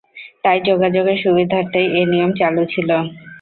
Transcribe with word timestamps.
তাই 0.43 0.57
যোগাযোগের 0.67 1.17
সুবিধার্থেই 1.23 1.87
এ 1.93 2.11
নিয়ম 2.11 2.31
চালু 2.39 2.63
ছিল। 2.73 2.89